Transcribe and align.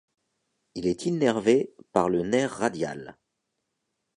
Il 0.73 0.87
est 0.87 1.05
innervé 1.05 1.75
par 1.93 2.09
le 2.09 2.23
nerf 2.23 2.51
radial. 2.57 3.19